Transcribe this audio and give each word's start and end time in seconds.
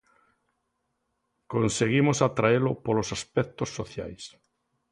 Conseguimos 1.53 2.17
atraelo 2.27 2.71
polos 2.85 3.09
aspectos 3.17 3.69
sociais. 3.79 4.23